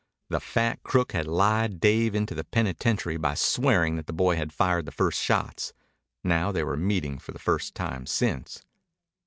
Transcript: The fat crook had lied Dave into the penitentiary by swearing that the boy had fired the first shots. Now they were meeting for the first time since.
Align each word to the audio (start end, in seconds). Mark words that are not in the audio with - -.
The 0.29 0.39
fat 0.39 0.81
crook 0.81 1.11
had 1.11 1.27
lied 1.27 1.79
Dave 1.79 2.15
into 2.15 2.33
the 2.33 2.43
penitentiary 2.43 3.17
by 3.17 3.35
swearing 3.35 3.97
that 3.97 4.07
the 4.07 4.13
boy 4.13 4.35
had 4.35 4.51
fired 4.51 4.87
the 4.87 4.91
first 4.91 5.21
shots. 5.21 5.73
Now 6.23 6.51
they 6.51 6.63
were 6.63 6.75
meeting 6.75 7.19
for 7.19 7.31
the 7.33 7.37
first 7.37 7.75
time 7.75 8.07
since. 8.07 8.63